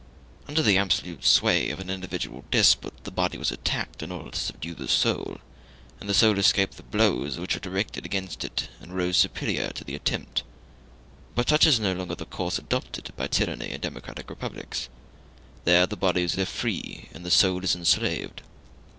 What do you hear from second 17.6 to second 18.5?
is enslaved.